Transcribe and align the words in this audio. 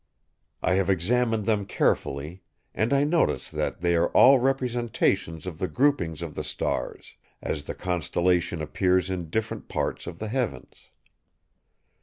I 0.63 0.73
have 0.73 0.89
examined 0.89 1.45
them 1.45 1.63
carefully, 1.67 2.41
and 2.73 2.91
I 2.91 3.03
notice 3.03 3.51
that 3.51 3.81
they 3.81 3.95
are 3.95 4.07
all 4.13 4.39
representations 4.39 5.45
of 5.45 5.59
the 5.59 5.67
grouping 5.67 6.23
of 6.23 6.33
the 6.33 6.43
stars, 6.43 7.17
as 7.39 7.65
the 7.65 7.75
constellation 7.75 8.63
appears 8.63 9.11
in 9.11 9.29
different 9.29 9.67
parts 9.67 10.07
of 10.07 10.17
the 10.17 10.29
heavens. 10.29 10.89